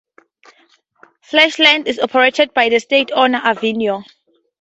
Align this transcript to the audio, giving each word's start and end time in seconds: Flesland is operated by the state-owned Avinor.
Flesland 1.21 1.85
is 1.87 1.99
operated 1.99 2.55
by 2.55 2.69
the 2.69 2.79
state-owned 2.79 3.35
Avinor. 3.35 4.03